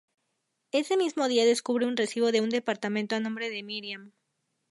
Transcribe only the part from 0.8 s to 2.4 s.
mismo día descubre un recibo